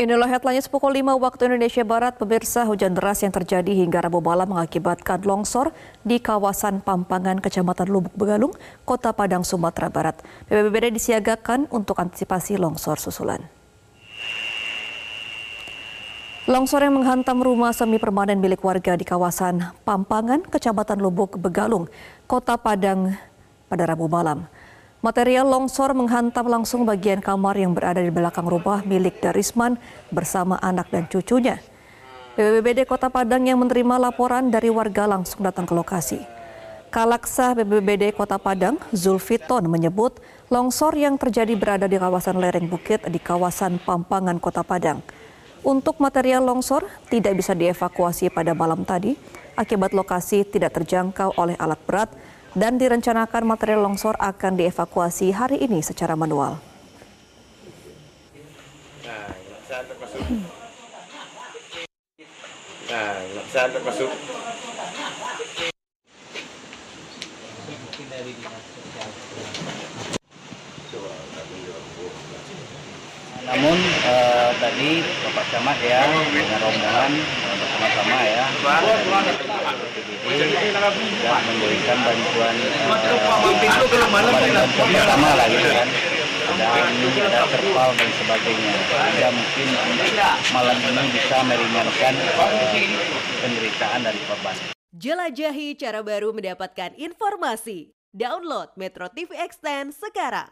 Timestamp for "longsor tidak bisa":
46.44-47.56